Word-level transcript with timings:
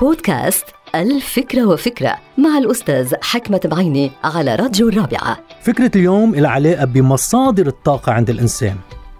بودكاست 0.00 0.64
الفكرة 0.94 1.66
وفكرة 1.66 2.16
مع 2.38 2.58
الأستاذ 2.58 3.14
حكمة 3.22 3.60
بعيني 3.64 4.10
على 4.24 4.54
راديو 4.54 4.88
الرابعة. 4.88 5.38
فكرة 5.62 5.90
اليوم 5.96 6.34
لها 6.34 6.50
علاقة 6.50 6.84
بمصادر 6.84 7.66
الطاقة 7.66 8.12
عند 8.12 8.30
الإنسان. 8.30 8.76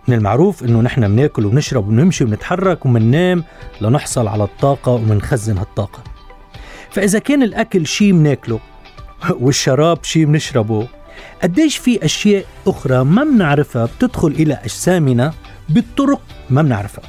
من 0.09 0.15
المعروف 0.15 0.65
إنه 0.65 0.81
نحن 0.81 1.09
بناكل 1.09 1.47
وبنشرب 1.47 1.87
وبنمشي 1.87 2.25
وبنتحرك 2.25 2.87
وبننام 2.87 3.45
لنحصل 3.81 4.29
على 4.29 4.45
الطاقة 4.45 4.93
وبنخزن 4.93 5.59
هالطاقة. 5.59 6.03
فإذا 6.91 7.19
كان 7.19 7.43
الأكل 7.43 7.87
شيء 7.87 8.13
بناكله 8.13 8.61
والشراب 9.43 10.05
شيء 10.05 10.25
بنشربه 10.25 10.89
قديش 11.43 11.77
في 11.77 12.05
أشياء 12.05 12.45
أخرى 12.67 13.05
ما 13.05 13.25
بنعرفها 13.25 13.87
بتدخل 13.87 14.29
إلى 14.29 14.55
أجسامنا 14.55 15.33
بالطرق 15.69 16.21
ما 16.51 16.63
بنعرفها 16.63 17.05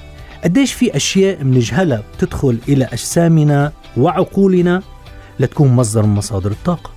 قديش 0.46 0.74
في 0.74 0.96
أشياء 0.96 1.44
بنجهلها 1.44 2.04
بتدخل 2.18 2.58
إلى 2.70 2.86
أجسامنا 2.86 3.72
وعقولنا 3.98 4.82
لتكون 5.40 5.68
مصدر 5.76 6.06
من 6.06 6.16
مصادر 6.16 6.52
الطاقة 6.52 6.92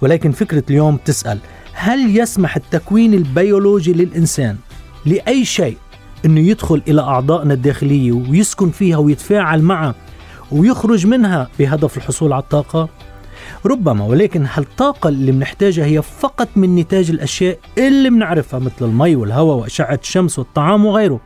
ولكن 0.00 0.32
فكرة 0.32 0.62
اليوم 0.70 0.96
تسأل 0.96 1.38
هل 1.72 2.18
يسمح 2.18 2.56
التكوين 2.56 3.14
البيولوجي 3.14 3.92
للإنسان 3.92 4.56
لأي 5.06 5.44
شيء 5.44 5.76
أنه 6.24 6.40
يدخل 6.40 6.82
إلى 6.88 7.00
أعضائنا 7.00 7.54
الداخلية 7.54 8.12
ويسكن 8.12 8.70
فيها 8.70 8.96
ويتفاعل 8.96 9.62
معها 9.62 9.94
ويخرج 10.52 11.06
منها 11.06 11.48
بهدف 11.58 11.96
الحصول 11.96 12.32
على 12.32 12.42
الطاقة؟ 12.42 12.88
ربما 13.66 14.04
ولكن 14.04 14.46
هل 14.52 14.62
الطاقة 14.62 15.08
اللي 15.08 15.32
بنحتاجها 15.32 15.84
هي 15.84 16.02
فقط 16.02 16.48
من 16.56 16.76
نتاج 16.76 17.10
الأشياء 17.10 17.58
اللي 17.78 18.10
بنعرفها 18.10 18.60
مثل 18.60 18.84
المي 18.84 19.16
والهواء 19.16 19.56
وأشعة 19.56 19.98
الشمس 20.02 20.38
والطعام 20.38 20.86
وغيره 20.86 21.20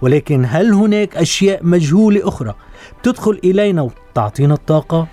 ولكن 0.00 0.44
هل 0.48 0.72
هناك 0.72 1.16
أشياء 1.16 1.64
مجهولة 1.64 2.28
أخرى 2.28 2.54
بتدخل 3.00 3.40
إلينا 3.44 3.82
وتعطينا 3.82 4.54
الطاقة؟ 4.54 5.06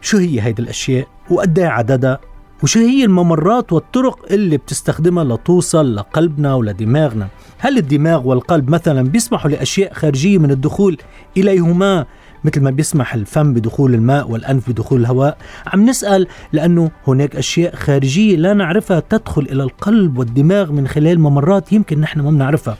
شو 0.00 0.16
هي 0.16 0.40
هيدي 0.40 0.62
الأشياء؟ 0.62 1.06
وقد 1.30 1.58
إيه 1.58 1.66
عددها؟ 1.66 2.18
وشو 2.62 2.80
هي 2.80 3.04
الممرات 3.04 3.72
والطرق 3.72 4.18
اللي 4.30 4.56
بتستخدمها 4.56 5.24
لتوصل 5.24 5.96
لقلبنا 5.96 6.54
ولدماغنا؟ 6.54 7.28
هل 7.58 7.78
الدماغ 7.78 8.28
والقلب 8.28 8.70
مثلا 8.70 9.02
بيسمحوا 9.08 9.50
لأشياء 9.50 9.94
خارجية 9.94 10.38
من 10.38 10.50
الدخول 10.50 10.96
إليهما 11.36 12.06
مثل 12.44 12.60
ما 12.60 12.70
بيسمح 12.70 13.14
الفم 13.14 13.52
بدخول 13.54 13.94
الماء 13.94 14.30
والأنف 14.30 14.70
بدخول 14.70 15.00
الهواء 15.00 15.38
عم 15.66 15.86
نسأل 15.86 16.26
لأنه 16.52 16.90
هناك 17.06 17.36
أشياء 17.36 17.74
خارجية 17.76 18.36
لا 18.36 18.54
نعرفها 18.54 19.00
تدخل 19.00 19.42
إلى 19.42 19.62
القلب 19.62 20.18
والدماغ 20.18 20.72
من 20.72 20.88
خلال 20.88 21.20
ممرات 21.20 21.72
يمكن 21.72 22.00
نحن 22.00 22.20
ما 22.20 22.30
بنعرفها 22.30 22.76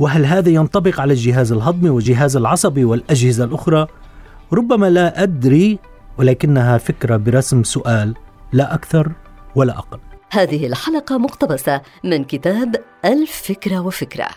وهل 0.00 0.26
هذا 0.26 0.48
ينطبق 0.48 1.00
على 1.00 1.12
الجهاز 1.12 1.52
الهضمي 1.52 1.90
والجهاز 1.90 2.36
العصبي 2.36 2.84
والأجهزة 2.84 3.44
الأخرى؟ 3.44 3.86
ربما 4.52 4.90
لا 4.90 5.22
أدري 5.22 5.78
ولكنها 6.18 6.78
فكرة 6.78 7.16
برسم 7.16 7.62
سؤال 7.62 8.14
لا 8.52 8.74
أكثر 8.74 9.12
ولا 9.54 9.78
أقل 9.78 9.98
هذه 10.30 10.66
الحلقة 10.66 11.18
مقتبسة 11.18 11.80
من 12.04 12.24
كتاب 12.24 12.76
الفكرة 13.04 13.80
وفكرة 13.80 14.28